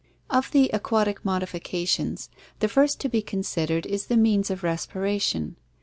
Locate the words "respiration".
4.63-5.57